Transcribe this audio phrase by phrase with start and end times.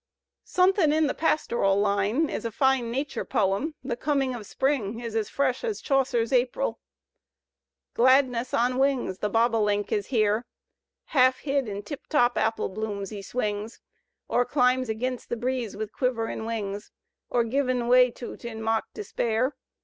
[0.43, 5.15] "Sunthin' in the Pastoral Line" is a fine nature poem; the coniing of spring is
[5.15, 6.79] as fresh as Chaucer's April
[7.93, 10.43] Gladness on wings, the bobolink, is here;
[11.13, 13.79] Half hid in tip top apple blooms he swings.
[14.27, 16.89] Or climbs aginst the breeze with quiverin' wings.
[17.29, 19.53] Or givin' way to 't in a mock despair.